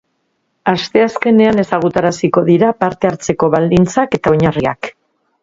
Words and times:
Asteazkenean 0.71 1.63
ezagutaraziko 1.63 2.43
dira 2.49 2.73
parte 2.85 3.11
hartzeko 3.11 3.51
baldintzak 3.59 4.19
eta 4.21 4.35
oinarriak. 4.35 4.93